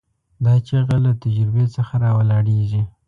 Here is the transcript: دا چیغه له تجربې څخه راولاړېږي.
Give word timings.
دا 0.43 0.53
چیغه 0.67 0.97
له 1.05 1.11
تجربې 1.21 1.65
څخه 1.75 1.93
راولاړېږي. 2.05 2.83